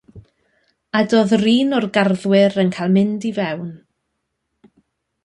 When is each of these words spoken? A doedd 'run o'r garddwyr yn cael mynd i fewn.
A 0.99 1.01
doedd 1.11 1.35
'run 1.41 1.75
o'r 1.79 1.87
garddwyr 1.97 2.57
yn 2.63 2.73
cael 2.79 2.97
mynd 2.97 3.29
i 3.33 3.35
fewn. 3.37 3.69